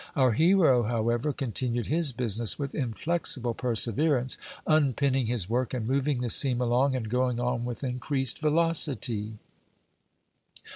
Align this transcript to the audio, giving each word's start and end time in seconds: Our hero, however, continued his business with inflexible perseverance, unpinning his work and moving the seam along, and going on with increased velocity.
Our 0.15 0.31
hero, 0.31 0.81
however, 0.81 1.31
continued 1.31 1.85
his 1.85 2.11
business 2.11 2.57
with 2.57 2.73
inflexible 2.73 3.53
perseverance, 3.53 4.35
unpinning 4.65 5.27
his 5.27 5.47
work 5.47 5.75
and 5.75 5.85
moving 5.85 6.21
the 6.21 6.29
seam 6.31 6.59
along, 6.59 6.95
and 6.95 7.07
going 7.07 7.39
on 7.39 7.65
with 7.65 7.83
increased 7.83 8.39
velocity. 8.39 9.35